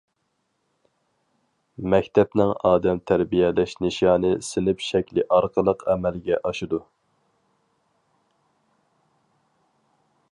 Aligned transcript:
مەكتەپنىڭ 1.93 2.53
ئادەم 2.69 3.01
تەربىيەلەش 3.11 3.75
نىشانى 3.87 4.31
سىنىپ 4.49 4.81
شەكلى 4.87 5.25
ئارقىلىق 5.37 5.85
ئەمەلگە 5.91 6.43
ئاشىدۇ. 6.45 6.83